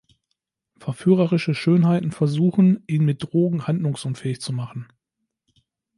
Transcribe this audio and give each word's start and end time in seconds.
Verführerische 0.79 1.53
Schönheiten 1.53 2.09
versuchen, 2.11 2.83
ihn 2.87 3.05
mit 3.05 3.21
Drogen 3.21 3.67
handlungsunfähig 3.67 4.41
zu 4.41 4.51
machen. 4.51 4.87